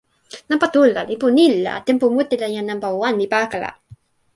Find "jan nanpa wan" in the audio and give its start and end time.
2.55-3.15